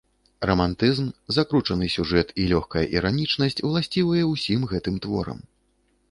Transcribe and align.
Рамантызм, 0.49 1.09
закручаны 1.35 1.89
сюжэт 1.95 2.31
і 2.43 2.45
лёгкая 2.53 2.83
іранічнасць 2.95 3.61
уласцівыя 3.69 4.23
ўсім 4.33 4.65
гэтым 4.71 4.95
творам. 5.07 5.39